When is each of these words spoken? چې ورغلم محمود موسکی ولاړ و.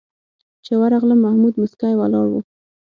چې 0.65 0.73
ورغلم 0.81 1.19
محمود 1.25 1.53
موسکی 1.61 1.93
ولاړ 1.97 2.27
و. 2.29 2.33